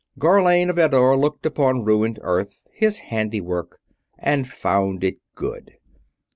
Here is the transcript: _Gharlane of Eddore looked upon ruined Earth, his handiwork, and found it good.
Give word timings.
_Gharlane 0.19 0.71
of 0.71 0.79
Eddore 0.79 1.15
looked 1.15 1.45
upon 1.45 1.83
ruined 1.83 2.17
Earth, 2.23 2.63
his 2.73 2.97
handiwork, 3.13 3.79
and 4.17 4.47
found 4.49 5.03
it 5.03 5.19
good. 5.35 5.73